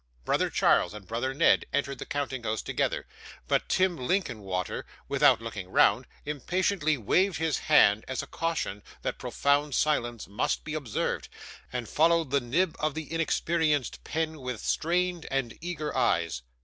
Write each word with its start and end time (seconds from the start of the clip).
Brother 0.25 0.49
Charles 0.49 0.95
and 0.95 1.05
brother 1.05 1.31
Ned 1.31 1.65
entered 1.71 1.99
the 1.99 2.07
counting 2.07 2.41
house 2.41 2.63
together; 2.63 3.05
but 3.47 3.69
Tim 3.69 3.95
Linkinwater, 3.95 4.83
without 5.07 5.41
looking 5.43 5.69
round, 5.69 6.07
impatiently 6.25 6.97
waved 6.97 7.37
his 7.37 7.59
hand 7.59 8.03
as 8.07 8.23
a 8.23 8.25
caution 8.25 8.81
that 9.03 9.19
profound 9.19 9.75
silence 9.75 10.27
must 10.27 10.63
be 10.63 10.73
observed, 10.73 11.29
and 11.71 11.87
followed 11.87 12.31
the 12.31 12.41
nib 12.41 12.75
of 12.79 12.95
the 12.95 13.11
inexperienced 13.13 14.03
pen 14.03 14.39
with 14.41 14.59
strained 14.65 15.27
and 15.29 15.55
eager 15.61 15.95
eyes. 15.95 16.41